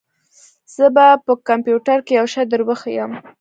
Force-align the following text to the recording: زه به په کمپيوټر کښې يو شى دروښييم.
زه 0.75 0.85
به 0.95 1.05
په 1.25 1.33
کمپيوټر 1.49 1.97
کښې 2.07 2.13
يو 2.19 2.25
شى 2.33 2.43
دروښييم. 2.47 3.11